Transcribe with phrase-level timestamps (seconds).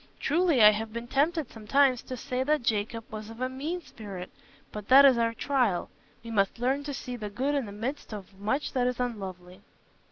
[0.19, 4.31] Truly, I have been tempted sometimes to say that Jacob was of a mean spirit.
[4.71, 5.91] But that is our trial:
[6.23, 9.61] we must learn to see the good in the midst of much that is unlovely."